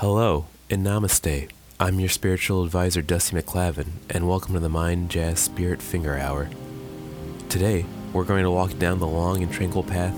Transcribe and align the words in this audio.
Hello 0.00 0.46
and 0.70 0.82
namaste. 0.82 1.50
I'm 1.78 2.00
your 2.00 2.08
spiritual 2.08 2.64
advisor, 2.64 3.02
Dusty 3.02 3.36
McClavin, 3.36 3.88
and 4.08 4.26
welcome 4.26 4.54
to 4.54 4.60
the 4.60 4.70
Mind 4.70 5.10
Jazz 5.10 5.40
Spirit 5.40 5.82
Finger 5.82 6.16
Hour. 6.16 6.48
Today, 7.50 7.84
we're 8.14 8.24
going 8.24 8.44
to 8.44 8.50
walk 8.50 8.78
down 8.78 8.98
the 8.98 9.06
long 9.06 9.42
and 9.42 9.52
tranquil 9.52 9.82
path 9.82 10.14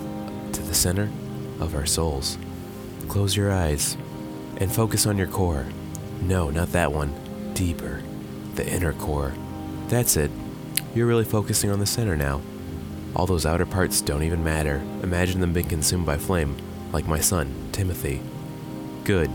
to 0.52 0.62
the 0.62 0.72
center 0.72 1.10
of 1.58 1.74
our 1.74 1.84
souls. 1.84 2.38
Close 3.08 3.34
your 3.34 3.50
eyes 3.50 3.96
and 4.58 4.70
focus 4.70 5.04
on 5.04 5.18
your 5.18 5.26
core. 5.26 5.66
No, 6.20 6.48
not 6.48 6.70
that 6.70 6.92
one. 6.92 7.12
Deeper. 7.52 8.04
The 8.54 8.64
inner 8.72 8.92
core. 8.92 9.34
That's 9.88 10.16
it. 10.16 10.30
You're 10.94 11.08
really 11.08 11.24
focusing 11.24 11.70
on 11.70 11.80
the 11.80 11.86
center 11.86 12.16
now. 12.16 12.40
All 13.16 13.26
those 13.26 13.46
outer 13.46 13.66
parts 13.66 14.00
don't 14.00 14.22
even 14.22 14.44
matter. 14.44 14.76
Imagine 15.02 15.40
them 15.40 15.52
being 15.52 15.66
consumed 15.66 16.06
by 16.06 16.18
flame, 16.18 16.56
like 16.92 17.08
my 17.08 17.18
son, 17.18 17.52
Timothy. 17.72 18.22
Good. 19.02 19.28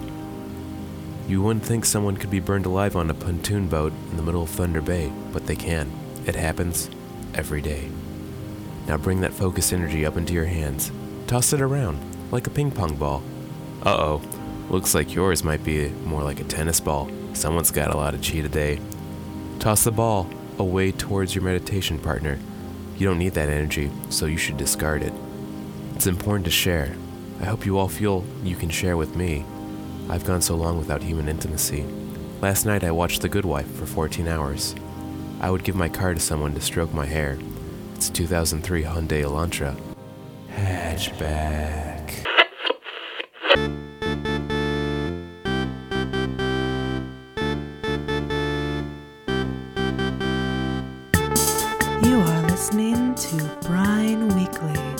You 1.27 1.41
wouldn't 1.41 1.65
think 1.65 1.83
someone 1.83 2.15
could 2.15 2.29
be 2.31 2.39
burned 2.39 2.65
alive 2.65 2.95
on 2.95 3.09
a 3.09 3.13
pontoon 3.13 3.67
boat 3.67 3.91
in 4.11 4.15
the 4.15 4.23
middle 4.23 4.43
of 4.43 4.49
Thunder 4.49 4.81
Bay, 4.81 5.11
but 5.33 5.45
they 5.45 5.57
can. 5.57 5.91
It 6.25 6.35
happens 6.35 6.89
every 7.35 7.61
day. 7.61 7.89
Now 8.87 8.95
bring 8.95 9.19
that 9.21 9.33
focused 9.33 9.73
energy 9.73 10.05
up 10.05 10.15
into 10.15 10.33
your 10.33 10.45
hands. 10.45 10.89
Toss 11.27 11.51
it 11.51 11.59
around, 11.59 11.99
like 12.31 12.47
a 12.47 12.49
ping 12.49 12.71
pong 12.71 12.95
ball. 12.95 13.21
Uh 13.85 13.97
oh, 13.99 14.21
looks 14.69 14.95
like 14.95 15.13
yours 15.13 15.43
might 15.43 15.65
be 15.65 15.89
more 16.05 16.23
like 16.23 16.39
a 16.39 16.45
tennis 16.45 16.79
ball. 16.79 17.09
Someone's 17.33 17.71
got 17.71 17.93
a 17.93 17.97
lot 17.97 18.13
of 18.13 18.21
chi 18.21 18.39
today. 18.39 18.79
Toss 19.59 19.83
the 19.83 19.91
ball 19.91 20.29
away 20.57 20.93
towards 20.93 21.35
your 21.35 21.43
meditation 21.43 21.99
partner. 21.99 22.39
You 22.97 23.05
don't 23.05 23.19
need 23.19 23.33
that 23.33 23.49
energy, 23.49 23.91
so 24.09 24.27
you 24.27 24.37
should 24.37 24.55
discard 24.55 25.03
it. 25.03 25.13
It's 25.93 26.07
important 26.07 26.45
to 26.45 26.51
share. 26.51 26.95
I 27.41 27.45
hope 27.45 27.65
you 27.65 27.77
all 27.77 27.89
feel 27.89 28.23
you 28.43 28.55
can 28.55 28.69
share 28.69 28.95
with 28.95 29.15
me. 29.17 29.43
I've 30.09 30.25
gone 30.25 30.41
so 30.41 30.55
long 30.55 30.77
without 30.77 31.03
human 31.03 31.27
intimacy. 31.27 31.85
Last 32.41 32.65
night 32.65 32.83
I 32.83 32.91
watched 32.91 33.21
The 33.21 33.29
Good 33.29 33.45
Wife 33.45 33.69
for 33.75 33.85
14 33.85 34.27
hours. 34.27 34.73
I 35.41 35.51
would 35.51 35.63
give 35.63 35.75
my 35.75 35.89
car 35.89 36.13
to 36.13 36.19
someone 36.19 36.53
to 36.53 36.61
stroke 36.61 36.93
my 36.93 37.05
hair. 37.05 37.37
It's 37.95 38.09
a 38.09 38.13
2003 38.13 38.83
Hyundai 38.83 39.23
Elantra. 39.23 39.75
Hatchback. 40.55 42.25
You 52.05 52.19
are 52.21 52.41
listening 52.43 53.13
to 53.15 53.57
Brine 53.67 54.29
Weekly. 54.29 54.96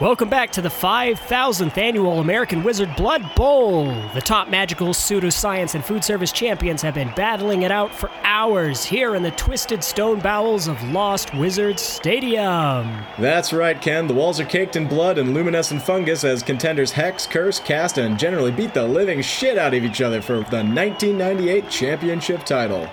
Welcome 0.00 0.30
back 0.30 0.50
to 0.52 0.62
the 0.62 0.70
5000th 0.70 1.76
annual 1.76 2.20
American 2.20 2.62
Wizard 2.62 2.96
Blood 2.96 3.34
Bowl. 3.34 3.84
The 4.14 4.22
top 4.22 4.48
magical 4.48 4.94
pseudoscience 4.94 5.74
and 5.74 5.84
food 5.84 6.02
service 6.02 6.32
champions 6.32 6.80
have 6.80 6.94
been 6.94 7.12
battling 7.14 7.64
it 7.64 7.70
out 7.70 7.94
for 7.94 8.10
hours 8.22 8.82
here 8.82 9.14
in 9.14 9.22
the 9.22 9.30
twisted 9.32 9.84
stone 9.84 10.18
bowels 10.18 10.68
of 10.68 10.82
Lost 10.84 11.34
Wizards 11.34 11.82
Stadium. 11.82 13.04
That's 13.18 13.52
right, 13.52 13.78
Ken. 13.78 14.06
The 14.06 14.14
walls 14.14 14.40
are 14.40 14.46
caked 14.46 14.74
in 14.74 14.88
blood 14.88 15.18
and 15.18 15.34
luminescent 15.34 15.82
fungus 15.82 16.24
as 16.24 16.42
contenders 16.42 16.92
hex, 16.92 17.26
curse, 17.26 17.60
cast, 17.60 17.98
and 17.98 18.18
generally 18.18 18.52
beat 18.52 18.72
the 18.72 18.88
living 18.88 19.20
shit 19.20 19.58
out 19.58 19.74
of 19.74 19.84
each 19.84 20.00
other 20.00 20.22
for 20.22 20.36
the 20.36 20.64
1998 20.64 21.68
championship 21.68 22.44
title. 22.44 22.88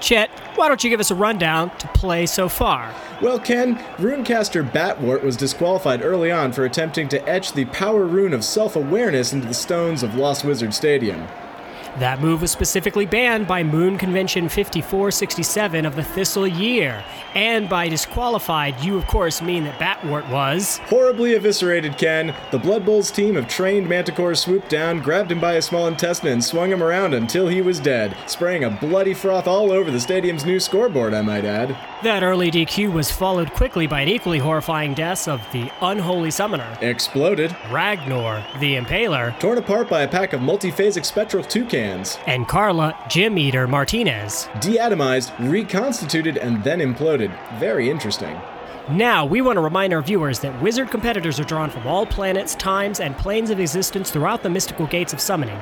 Chet, 0.00 0.30
why 0.54 0.68
don't 0.68 0.82
you 0.84 0.90
give 0.90 1.00
us 1.00 1.10
a 1.10 1.14
rundown 1.14 1.76
to 1.78 1.88
play 1.88 2.26
so 2.26 2.48
far? 2.48 2.94
Well, 3.20 3.38
Ken, 3.40 3.76
runecaster 3.96 4.68
Batwort 4.68 5.22
was 5.22 5.36
disqualified 5.36 6.02
early 6.02 6.30
on 6.30 6.52
for 6.52 6.64
attempting 6.64 7.08
to 7.08 7.28
etch 7.28 7.52
the 7.52 7.64
power 7.66 8.04
rune 8.04 8.32
of 8.32 8.44
self 8.44 8.76
awareness 8.76 9.32
into 9.32 9.48
the 9.48 9.54
stones 9.54 10.02
of 10.02 10.14
Lost 10.14 10.44
Wizard 10.44 10.72
Stadium. 10.72 11.26
That 11.98 12.20
move 12.20 12.42
was 12.42 12.52
specifically 12.52 13.06
banned 13.06 13.48
by 13.48 13.64
Moon 13.64 13.98
Convention 13.98 14.48
5467 14.48 15.84
of 15.84 15.96
the 15.96 16.04
Thistle 16.04 16.46
Year. 16.46 17.04
And 17.34 17.68
by 17.68 17.88
disqualified, 17.88 18.80
you 18.84 18.96
of 18.96 19.08
course 19.08 19.42
mean 19.42 19.64
that 19.64 19.80
Batwort 19.80 20.30
was. 20.30 20.78
Horribly 20.84 21.34
eviscerated 21.34 21.98
Ken, 21.98 22.36
the 22.52 22.58
Blood 22.58 22.86
Bowl's 22.86 23.10
team 23.10 23.36
of 23.36 23.48
trained 23.48 23.88
manticores 23.88 24.38
swooped 24.38 24.70
down, 24.70 25.00
grabbed 25.00 25.32
him 25.32 25.40
by 25.40 25.54
his 25.54 25.64
small 25.64 25.88
intestine, 25.88 26.28
and 26.28 26.44
swung 26.44 26.70
him 26.70 26.84
around 26.84 27.14
until 27.14 27.48
he 27.48 27.60
was 27.60 27.80
dead, 27.80 28.16
spraying 28.28 28.62
a 28.62 28.70
bloody 28.70 29.12
froth 29.14 29.48
all 29.48 29.72
over 29.72 29.90
the 29.90 29.98
stadium's 29.98 30.44
new 30.44 30.60
scoreboard, 30.60 31.14
I 31.14 31.22
might 31.22 31.44
add. 31.44 31.76
That 32.04 32.22
early 32.22 32.48
DQ 32.52 32.92
was 32.92 33.10
followed 33.10 33.52
quickly 33.54 33.88
by 33.88 34.02
an 34.02 34.08
equally 34.08 34.38
horrifying 34.38 34.94
death 34.94 35.26
of 35.26 35.40
the 35.50 35.68
Unholy 35.82 36.30
Summoner, 36.30 36.78
Exploded, 36.80 37.56
Ragnar, 37.72 38.46
the 38.60 38.76
Impaler, 38.76 39.36
torn 39.40 39.58
apart 39.58 39.88
by 39.88 40.02
a 40.02 40.08
pack 40.08 40.32
of 40.32 40.40
multiphasic 40.40 41.04
spectral 41.04 41.42
toucans, 41.42 42.16
and 42.28 42.46
Carla 42.46 42.96
Jim 43.08 43.36
Eater 43.36 43.66
Martinez. 43.66 44.46
deatomized, 44.60 45.32
reconstituted, 45.50 46.36
and 46.36 46.62
then 46.62 46.78
imploded. 46.78 47.36
Very 47.58 47.90
interesting. 47.90 48.40
Now, 48.88 49.26
we 49.26 49.40
want 49.40 49.56
to 49.56 49.60
remind 49.60 49.92
our 49.92 50.00
viewers 50.00 50.38
that 50.40 50.62
wizard 50.62 50.92
competitors 50.92 51.40
are 51.40 51.44
drawn 51.44 51.68
from 51.68 51.84
all 51.84 52.06
planets, 52.06 52.54
times, 52.54 53.00
and 53.00 53.16
planes 53.18 53.50
of 53.50 53.58
existence 53.58 54.12
throughout 54.12 54.44
the 54.44 54.50
mystical 54.50 54.86
gates 54.86 55.12
of 55.12 55.20
summoning. 55.20 55.58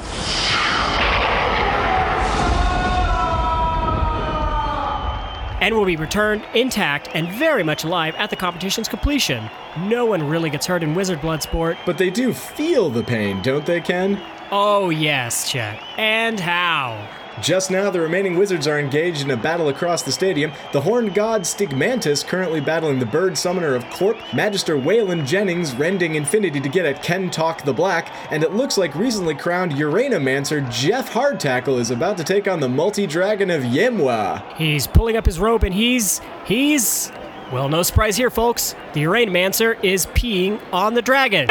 And 5.61 5.75
will 5.75 5.85
be 5.85 5.97
returned 5.97 6.45
intact 6.55 7.09
and 7.15 7.29
very 7.33 7.63
much 7.63 7.85
alive 7.85 8.15
at 8.17 8.31
the 8.31 8.37
competition's 8.37 8.89
completion. 8.89 9.51
No 9.79 10.07
one 10.07 10.29
really 10.29 10.51
gets 10.51 10.67
hurt 10.67 10.83
in 10.83 10.95
wizard 10.95 11.21
blood 11.21 11.43
sport. 11.43 11.77
But 11.87 11.99
they 11.99 12.11
do 12.11 12.33
feel 12.33 12.91
the 12.91 13.03
pain, 13.03 13.43
don't 13.43 13.65
they, 13.65 13.81
Ken? 13.81 14.21
Oh, 14.51 14.91
yes, 14.91 15.51
Chet. 15.51 15.83
And 15.97 16.39
how? 16.39 17.09
Just 17.43 17.71
now, 17.71 17.91
the 17.91 18.01
remaining 18.01 18.37
wizards 18.37 18.67
are 18.67 18.79
engaged 18.79 19.23
in 19.23 19.31
a 19.31 19.37
battle 19.37 19.69
across 19.69 20.03
the 20.03 20.13
stadium. 20.13 20.53
The 20.73 20.81
horned 20.81 21.15
god 21.15 21.43
Stigmantis 21.43 22.27
currently 22.27 22.61
battling 22.61 22.99
the 22.99 23.07
bird 23.07 23.37
summoner 23.37 23.75
of 23.75 23.89
Corp, 23.91 24.17
Magister 24.35 24.77
Waylon 24.77 25.27
Jennings 25.27 25.75
rending 25.75 26.15
infinity 26.15 26.61
to 26.61 26.69
get 26.69 26.87
at 26.87 27.03
Ken 27.03 27.31
Talk 27.31 27.63
the 27.63 27.73
Black, 27.73 28.11
and 28.31 28.43
it 28.43 28.53
looks 28.53 28.79
like 28.79 28.95
recently 28.95 29.35
crowned 29.35 29.73
Uranomancer 29.73 30.71
Jeff 30.71 31.13
Hardtackle 31.13 31.79
is 31.79 31.91
about 31.91 32.17
to 32.17 32.25
take 32.25 32.49
on 32.49 32.61
the 32.61 32.69
multi-dragon 32.69 33.51
of 33.51 33.63
Yemwa. 33.63 34.57
He's 34.57 34.87
pulling 34.87 35.17
up 35.17 35.27
his 35.27 35.39
rope 35.39 35.63
and 35.63 35.75
he's. 35.75 36.21
he's. 36.47 37.13
Well, 37.53 37.69
no 37.69 37.83
surprise 37.83 38.17
here, 38.17 38.31
folks. 38.31 38.75
The 38.95 39.05
Uranomancer 39.05 39.83
is 39.85 40.07
peeing 40.07 40.61
on 40.73 40.95
the 40.95 41.03
dragon. 41.03 41.49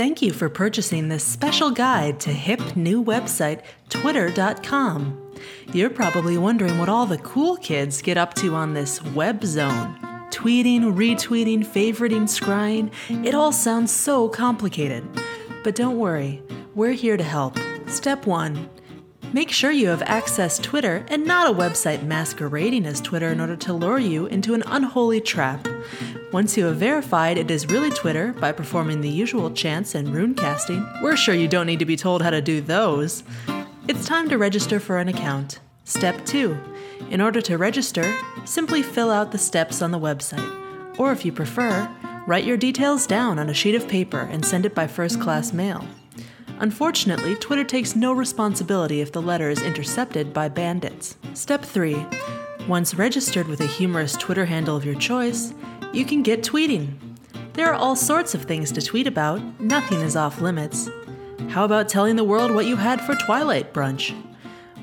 Thank 0.00 0.22
you 0.22 0.32
for 0.32 0.48
purchasing 0.48 1.08
this 1.08 1.22
special 1.22 1.70
guide 1.70 2.20
to 2.20 2.30
hip 2.30 2.74
new 2.74 3.04
website, 3.04 3.60
twitter.com. 3.90 5.34
You're 5.74 5.90
probably 5.90 6.38
wondering 6.38 6.78
what 6.78 6.88
all 6.88 7.04
the 7.04 7.18
cool 7.18 7.58
kids 7.58 8.00
get 8.00 8.16
up 8.16 8.32
to 8.36 8.54
on 8.54 8.72
this 8.72 9.02
web 9.04 9.44
zone. 9.44 9.94
Tweeting, 10.30 10.94
retweeting, 10.94 11.66
favoriting, 11.66 12.22
scrying, 12.22 12.90
it 13.26 13.34
all 13.34 13.52
sounds 13.52 13.92
so 13.92 14.26
complicated. 14.30 15.06
But 15.62 15.74
don't 15.74 15.98
worry, 15.98 16.42
we're 16.74 16.92
here 16.92 17.18
to 17.18 17.22
help. 17.22 17.58
Step 17.86 18.24
1 18.24 18.70
Make 19.32 19.52
sure 19.52 19.70
you 19.70 19.88
have 19.88 20.02
access 20.02 20.58
Twitter 20.58 21.04
and 21.06 21.24
not 21.24 21.48
a 21.48 21.54
website 21.54 22.02
masquerading 22.02 22.84
as 22.84 23.00
Twitter 23.00 23.28
in 23.28 23.40
order 23.40 23.54
to 23.54 23.72
lure 23.72 24.00
you 24.00 24.26
into 24.26 24.54
an 24.54 24.64
unholy 24.66 25.20
trap. 25.20 25.68
Once 26.32 26.56
you 26.56 26.64
have 26.64 26.78
verified 26.78 27.38
it 27.38 27.48
is 27.48 27.66
really 27.66 27.90
Twitter 27.90 28.32
by 28.32 28.50
performing 28.50 29.00
the 29.00 29.08
usual 29.08 29.48
chants 29.52 29.94
and 29.94 30.12
rune 30.12 30.34
casting, 30.34 30.84
we're 31.00 31.16
sure 31.16 31.34
you 31.36 31.46
don't 31.46 31.66
need 31.66 31.78
to 31.78 31.84
be 31.84 31.96
told 31.96 32.22
how 32.22 32.30
to 32.30 32.42
do 32.42 32.60
those. 32.60 33.22
It's 33.86 34.04
time 34.04 34.28
to 34.30 34.36
register 34.36 34.80
for 34.80 34.98
an 34.98 35.06
account. 35.06 35.60
Step 35.84 36.26
2. 36.26 36.58
In 37.10 37.20
order 37.20 37.40
to 37.40 37.56
register, 37.56 38.12
simply 38.44 38.82
fill 38.82 39.12
out 39.12 39.30
the 39.30 39.38
steps 39.38 39.80
on 39.80 39.92
the 39.92 39.98
website. 40.00 40.98
Or 40.98 41.12
if 41.12 41.24
you 41.24 41.30
prefer, 41.30 41.88
write 42.26 42.44
your 42.44 42.56
details 42.56 43.06
down 43.06 43.38
on 43.38 43.48
a 43.48 43.54
sheet 43.54 43.76
of 43.76 43.86
paper 43.86 44.22
and 44.22 44.44
send 44.44 44.66
it 44.66 44.74
by 44.74 44.88
first 44.88 45.20
class 45.20 45.52
mail. 45.52 45.84
Unfortunately, 46.60 47.34
Twitter 47.36 47.64
takes 47.64 47.96
no 47.96 48.12
responsibility 48.12 49.00
if 49.00 49.12
the 49.12 49.22
letter 49.22 49.48
is 49.48 49.62
intercepted 49.62 50.34
by 50.34 50.46
bandits. 50.46 51.16
Step 51.32 51.64
3. 51.64 52.06
Once 52.68 52.94
registered 52.94 53.48
with 53.48 53.62
a 53.62 53.66
humorous 53.66 54.12
Twitter 54.12 54.44
handle 54.44 54.76
of 54.76 54.84
your 54.84 54.94
choice, 54.94 55.54
you 55.94 56.04
can 56.04 56.22
get 56.22 56.42
tweeting. 56.42 56.98
There 57.54 57.72
are 57.72 57.74
all 57.74 57.96
sorts 57.96 58.34
of 58.34 58.42
things 58.42 58.70
to 58.72 58.82
tweet 58.82 59.06
about, 59.06 59.40
nothing 59.58 60.02
is 60.02 60.16
off 60.16 60.42
limits. 60.42 60.90
How 61.48 61.64
about 61.64 61.88
telling 61.88 62.16
the 62.16 62.24
world 62.24 62.50
what 62.50 62.66
you 62.66 62.76
had 62.76 63.00
for 63.00 63.14
Twilight 63.14 63.72
brunch? 63.72 64.14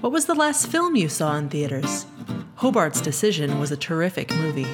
What 0.02 0.12
was 0.12 0.26
the 0.26 0.34
last 0.34 0.68
film 0.68 0.96
you 0.96 1.08
saw 1.08 1.36
in 1.38 1.48
theaters? 1.48 2.08
Hobart's 2.56 3.02
Decision 3.02 3.60
was 3.60 3.72
a 3.72 3.78
terrific 3.78 4.36
movie. 4.36 4.68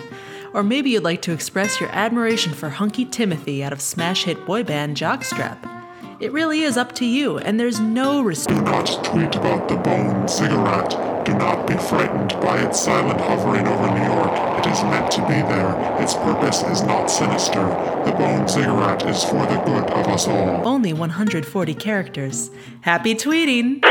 Or 0.54 0.64
maybe 0.64 0.92
you'd 0.92 1.04
like 1.04 1.22
to 1.24 1.34
express 1.34 1.82
your 1.82 1.90
admiration 1.90 2.54
for 2.54 2.70
Hunky 2.70 3.04
Timothy 3.04 3.62
out 3.62 3.74
of 3.74 3.82
smash 3.82 4.24
hit 4.24 4.46
boy 4.46 4.64
band 4.64 4.96
Jockstrap. 4.96 5.83
It 6.19 6.31
really 6.31 6.62
is 6.62 6.77
up 6.77 6.94
to 6.95 7.06
you, 7.06 7.38
and 7.38 7.60
there's 7.60 7.80
no 7.80 8.21
Do 8.24 8.62
not 8.62 9.04
tweet 9.04 9.36
about 9.36 9.68
the 9.68 9.75
bone 9.75 10.27
ziggurat. 10.27 11.25
Do 11.25 11.33
not 11.33 11.68
be 11.68 11.75
frightened 11.75 12.31
by 12.42 12.62
its 12.62 12.80
silent 12.80 13.19
hovering 13.21 13.68
over 13.68 13.88
New 13.88 14.06
York. 14.06 14.60
It 14.60 14.71
is 14.71 14.83
meant 14.83 15.12
to 15.12 15.21
be 15.21 15.33
there. 15.33 16.01
Its 16.01 16.13
purpose 16.13 16.63
is 16.63 16.83
not 16.83 17.07
sinister. 17.07 17.65
The 18.06 18.12
bone 18.12 18.48
ziggurat 18.48 19.06
is 19.06 19.24
for 19.24 19.45
the 19.45 19.62
good 19.65 19.89
of 19.89 20.07
us 20.07 20.27
all. 20.27 20.68
Only 20.68 20.94
140 20.94 21.74
characters. 21.75 22.51
Happy 22.81 23.15
tweeting! 23.15 23.83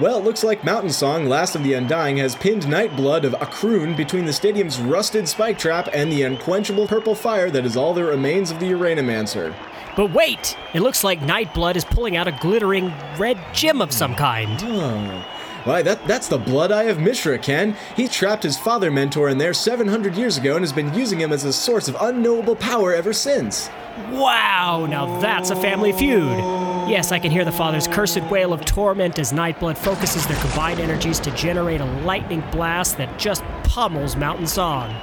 Well, 0.00 0.18
it 0.18 0.24
looks 0.24 0.42
like 0.42 0.64
Mountain 0.64 0.90
Song, 0.90 1.26
Last 1.26 1.54
of 1.54 1.62
the 1.62 1.74
Undying, 1.74 2.16
has 2.16 2.34
pinned 2.34 2.62
Nightblood 2.62 3.24
of 3.24 3.34
Akroon 3.34 3.94
between 3.94 4.24
the 4.24 4.32
stadium's 4.32 4.80
rusted 4.80 5.28
spike 5.28 5.58
trap 5.58 5.88
and 5.92 6.10
the 6.10 6.22
unquenchable 6.22 6.86
purple 6.86 7.14
fire 7.14 7.50
that 7.50 7.66
is 7.66 7.76
all 7.76 7.92
that 7.94 8.04
remains 8.04 8.50
of 8.50 8.58
the 8.58 8.70
Uranomancer. 8.70 9.54
But 9.94 10.12
wait! 10.12 10.56
It 10.72 10.80
looks 10.80 11.04
like 11.04 11.20
Nightblood 11.20 11.76
is 11.76 11.84
pulling 11.84 12.16
out 12.16 12.26
a 12.26 12.32
glittering 12.32 12.90
red 13.18 13.38
gem 13.52 13.82
of 13.82 13.92
some 13.92 14.14
kind. 14.14 14.58
Oh. 14.62 15.26
Why, 15.64 15.82
that, 15.82 16.04
that's 16.08 16.26
the 16.26 16.38
Blood 16.38 16.72
Eye 16.72 16.84
of 16.84 16.98
Mishra, 16.98 17.38
Ken. 17.38 17.76
He 17.94 18.08
trapped 18.08 18.42
his 18.42 18.58
father 18.58 18.90
mentor 18.90 19.28
in 19.28 19.38
there 19.38 19.54
700 19.54 20.16
years 20.16 20.38
ago 20.38 20.56
and 20.56 20.62
has 20.62 20.72
been 20.72 20.92
using 20.94 21.20
him 21.20 21.32
as 21.32 21.44
a 21.44 21.52
source 21.52 21.86
of 21.86 21.96
unknowable 22.00 22.56
power 22.56 22.94
ever 22.94 23.12
since. 23.12 23.68
Wow, 24.10 24.86
now 24.90 25.20
that's 25.20 25.50
a 25.50 25.56
family 25.56 25.92
feud. 25.92 26.61
Yes, 26.92 27.10
I 27.10 27.18
can 27.18 27.30
hear 27.30 27.46
the 27.46 27.50
father's 27.50 27.88
cursed 27.88 28.22
wail 28.24 28.52
of 28.52 28.66
torment 28.66 29.18
as 29.18 29.32
Nightblood 29.32 29.78
focuses 29.78 30.26
their 30.26 30.38
combined 30.42 30.78
energies 30.78 31.18
to 31.20 31.30
generate 31.30 31.80
a 31.80 31.86
lightning 32.02 32.44
blast 32.52 32.98
that 32.98 33.18
just 33.18 33.42
pummels 33.64 34.14
Mountain 34.14 34.46
Song. 34.46 34.94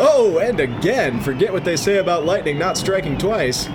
Oh, 0.00 0.40
and 0.42 0.60
again, 0.60 1.20
forget 1.20 1.52
what 1.52 1.66
they 1.66 1.76
say 1.76 1.98
about 1.98 2.24
lightning 2.24 2.58
not 2.58 2.78
striking 2.78 3.18
twice. 3.18 3.68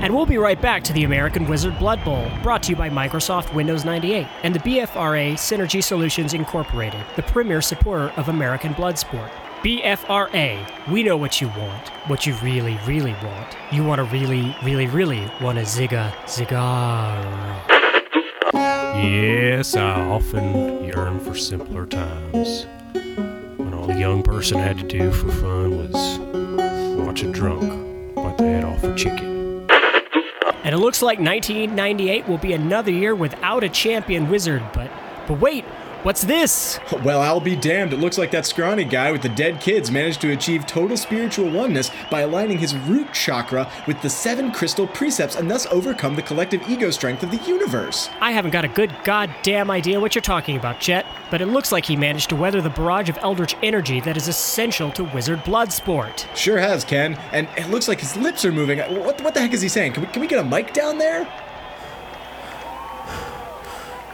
And 0.00 0.14
we'll 0.14 0.26
be 0.26 0.38
right 0.38 0.62
back 0.62 0.84
to 0.84 0.92
the 0.92 1.02
American 1.02 1.48
Wizard 1.48 1.76
Blood 1.80 2.04
Bowl, 2.04 2.30
brought 2.44 2.62
to 2.62 2.70
you 2.70 2.76
by 2.76 2.88
Microsoft 2.88 3.52
Windows 3.52 3.84
98 3.84 4.28
and 4.44 4.54
the 4.54 4.60
BFRA 4.60 5.32
Synergy 5.32 5.82
Solutions 5.82 6.34
Incorporated, 6.34 7.04
the 7.16 7.24
premier 7.24 7.60
supporter 7.60 8.12
of 8.16 8.28
American 8.28 8.74
blood 8.74 8.96
sport. 8.96 9.32
BFRA, 9.62 10.86
we 10.88 11.02
know 11.02 11.16
what 11.16 11.40
you 11.40 11.48
want, 11.48 11.88
what 12.06 12.26
you 12.26 12.34
really, 12.36 12.78
really 12.86 13.14
want. 13.14 13.56
You 13.72 13.84
want 13.84 13.98
to 13.98 14.04
really, 14.04 14.54
really, 14.62 14.86
really 14.86 15.30
want 15.40 15.58
a 15.58 15.62
Zigga 15.62 16.12
cigar. 16.28 17.22
Yes, 18.52 19.74
I 19.74 20.00
often 20.02 20.84
yearn 20.84 21.18
for 21.18 21.34
simpler 21.34 21.86
times. 21.86 22.66
When 23.56 23.74
all 23.74 23.90
a 23.90 23.98
young 23.98 24.22
person 24.22 24.58
had 24.58 24.78
to 24.78 24.86
do 24.86 25.10
for 25.10 25.32
fun 25.32 25.78
was 25.78 26.18
watch 26.98 27.22
a 27.22 27.32
drunk 27.32 28.14
bite 28.14 28.38
the 28.38 28.44
head 28.44 28.64
off 28.64 28.84
a 28.84 28.94
chicken. 28.94 29.66
And 30.64 30.74
it 30.74 30.78
looks 30.78 31.02
like 31.02 31.18
1998 31.18 32.28
will 32.28 32.38
be 32.38 32.52
another 32.52 32.90
year 32.90 33.14
without 33.14 33.64
a 33.64 33.68
champion 33.68 34.28
wizard, 34.28 34.62
but 34.72 34.90
but 35.26 35.40
wait, 35.40 35.64
what's 36.06 36.22
this? 36.22 36.78
Well, 37.02 37.20
I'll 37.20 37.40
be 37.40 37.56
damned. 37.56 37.92
It 37.92 37.98
looks 37.98 38.16
like 38.16 38.30
that 38.30 38.46
scrawny 38.46 38.84
guy 38.84 39.10
with 39.10 39.22
the 39.22 39.28
dead 39.28 39.60
kids 39.60 39.90
managed 39.90 40.20
to 40.20 40.30
achieve 40.30 40.64
total 40.64 40.96
spiritual 40.96 41.50
oneness 41.50 41.90
by 42.12 42.20
aligning 42.20 42.58
his 42.58 42.76
root 42.76 43.12
chakra 43.12 43.68
with 43.88 44.00
the 44.02 44.08
seven 44.08 44.52
crystal 44.52 44.86
precepts 44.86 45.34
and 45.34 45.50
thus 45.50 45.66
overcome 45.66 46.14
the 46.14 46.22
collective 46.22 46.62
ego 46.70 46.92
strength 46.92 47.24
of 47.24 47.32
the 47.32 47.38
universe. 47.38 48.08
I 48.20 48.30
haven't 48.30 48.52
got 48.52 48.64
a 48.64 48.68
good 48.68 48.94
goddamn 49.02 49.68
idea 49.68 49.98
what 49.98 50.14
you're 50.14 50.22
talking 50.22 50.56
about, 50.56 50.78
Chet, 50.78 51.06
but 51.28 51.40
it 51.40 51.46
looks 51.46 51.72
like 51.72 51.84
he 51.84 51.96
managed 51.96 52.28
to 52.28 52.36
weather 52.36 52.60
the 52.60 52.70
barrage 52.70 53.08
of 53.08 53.18
eldritch 53.22 53.56
energy 53.64 53.98
that 54.02 54.16
is 54.16 54.28
essential 54.28 54.92
to 54.92 55.02
wizard 55.12 55.42
blood 55.42 55.72
sport. 55.72 56.28
Sure 56.36 56.58
has, 56.58 56.84
Ken. 56.84 57.14
And 57.32 57.48
it 57.56 57.68
looks 57.68 57.88
like 57.88 57.98
his 57.98 58.16
lips 58.16 58.44
are 58.44 58.52
moving. 58.52 58.78
What, 58.78 59.20
what 59.22 59.34
the 59.34 59.40
heck 59.40 59.52
is 59.52 59.60
he 59.60 59.68
saying? 59.68 59.94
Can 59.94 60.04
we, 60.04 60.08
can 60.10 60.20
we 60.20 60.28
get 60.28 60.38
a 60.38 60.44
mic 60.44 60.72
down 60.72 60.98
there? 60.98 61.22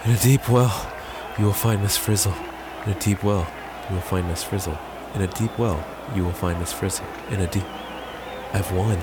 In 0.06 0.12
a 0.12 0.16
deep 0.16 0.48
well, 0.48 0.90
you 1.38 1.44
will 1.44 1.52
find 1.52 1.82
Miss 1.82 1.96
Frizzle. 1.96 2.34
In 2.86 2.92
a 2.92 2.98
deep 2.98 3.22
well, 3.22 3.50
you 3.88 3.94
will 3.94 4.02
find 4.02 4.28
Miss 4.28 4.42
Frizzle. 4.42 4.78
In 5.14 5.22
a 5.22 5.26
deep 5.26 5.58
well, 5.58 5.84
you 6.14 6.24
will 6.24 6.32
find 6.32 6.58
Miss 6.58 6.72
Frizzle. 6.72 7.06
In 7.30 7.40
a 7.40 7.46
deep. 7.46 7.64
I've 8.52 8.70
won. 8.72 8.98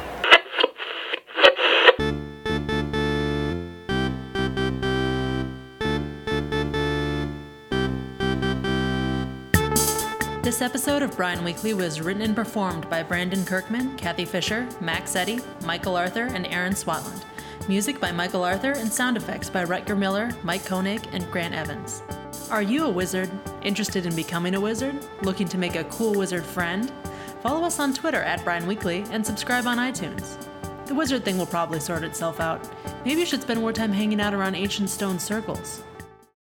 This 10.43 10.61
episode 10.61 11.03
of 11.03 11.15
Brine 11.15 11.43
Weekly 11.43 11.73
was 11.73 12.01
written 12.01 12.21
and 12.21 12.35
performed 12.35 12.89
by 12.89 13.01
Brandon 13.03 13.45
Kirkman, 13.45 13.95
Kathy 13.97 14.25
Fisher, 14.25 14.67
Max 14.81 15.15
Eddy, 15.15 15.39
Michael 15.63 15.95
Arthur, 15.95 16.25
and 16.25 16.45
Aaron 16.47 16.73
Swatland. 16.73 17.23
Music 17.67 17.99
by 17.99 18.11
Michael 18.11 18.43
Arthur 18.43 18.71
and 18.71 18.91
sound 18.91 19.15
effects 19.15 19.49
by 19.49 19.63
Rutger 19.63 19.97
Miller, 19.97 20.31
Mike 20.43 20.65
Koenig, 20.65 21.07
and 21.11 21.29
Grant 21.31 21.53
Evans. 21.53 22.01
Are 22.49 22.63
you 22.63 22.85
a 22.85 22.89
wizard? 22.89 23.29
Interested 23.61 24.07
in 24.07 24.15
becoming 24.15 24.55
a 24.55 24.59
wizard? 24.59 24.95
Looking 25.21 25.47
to 25.49 25.57
make 25.59 25.75
a 25.75 25.83
cool 25.83 26.15
wizard 26.15 26.43
friend? 26.43 26.91
Follow 27.43 27.63
us 27.63 27.79
on 27.79 27.93
Twitter 27.93 28.23
at 28.23 28.43
Brine 28.43 28.65
Weekly 28.65 29.05
and 29.11 29.23
subscribe 29.23 29.67
on 29.67 29.77
iTunes. 29.77 30.35
The 30.87 30.95
wizard 30.95 31.23
thing 31.23 31.37
will 31.37 31.45
probably 31.45 31.79
sort 31.79 32.03
itself 32.03 32.39
out. 32.39 32.67
Maybe 33.05 33.19
you 33.19 33.27
should 33.27 33.43
spend 33.43 33.61
more 33.61 33.71
time 33.71 33.91
hanging 33.91 34.19
out 34.19 34.33
around 34.33 34.55
ancient 34.55 34.89
stone 34.89 35.19
circles. 35.19 35.83